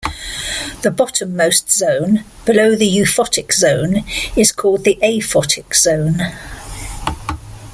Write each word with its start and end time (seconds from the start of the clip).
The 0.81 0.89
bottommost 0.89 1.69
zone, 1.71 2.25
below 2.43 2.75
the 2.75 2.87
euphotic 2.89 3.53
zone, 3.53 4.03
is 4.35 4.51
called 4.51 4.83
the 4.83 4.97
aphotic 5.03 5.75
zone. 5.75 6.21